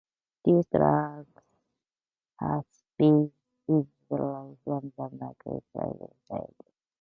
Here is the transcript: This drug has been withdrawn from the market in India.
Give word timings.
This 0.43 0.65
drug 0.73 1.27
has 2.39 2.63
been 2.97 3.31
withdrawn 3.67 4.57
from 4.65 4.91
the 4.97 5.09
market 5.13 5.63
in 5.75 5.81
India. 6.31 6.49